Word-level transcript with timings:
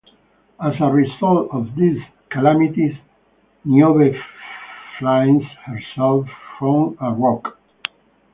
As 0.59 0.73
a 0.79 0.85
result 0.89 1.51
of 1.51 1.75
these 1.75 2.01
calamities, 2.31 2.95
Niobe 3.63 4.15
flings 4.97 5.43
herself 5.67 6.25
from 6.57 6.97
a 6.99 7.11
rock. 7.11 7.55